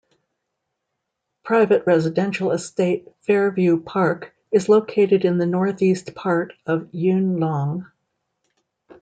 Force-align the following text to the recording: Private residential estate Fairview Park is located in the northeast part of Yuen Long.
Private 1.43 1.85
residential 1.85 2.49
estate 2.49 3.07
Fairview 3.19 3.81
Park 3.83 4.33
is 4.51 4.67
located 4.67 5.25
in 5.25 5.37
the 5.37 5.45
northeast 5.45 6.15
part 6.15 6.53
of 6.65 6.89
Yuen 6.91 7.37
Long. 7.37 7.85